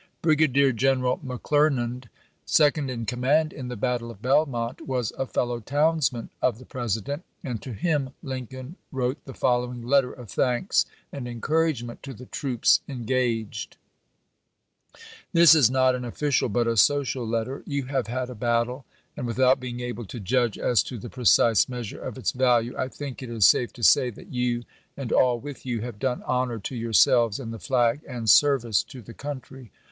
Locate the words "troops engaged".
12.25-13.77